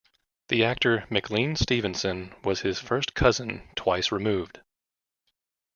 [0.47, 4.59] The actor McLean Stevenson was his first cousin twice removed.